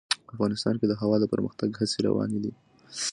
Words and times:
افغانستان 0.33 0.73
کې 0.79 0.85
د 0.87 0.93
هوا 1.01 1.15
د 1.19 1.25
پرمختګ 1.33 1.69
هڅې 1.79 1.97
روانې 2.07 2.39
دي. 2.43 2.53